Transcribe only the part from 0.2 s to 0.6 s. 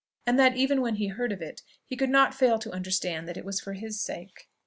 and that,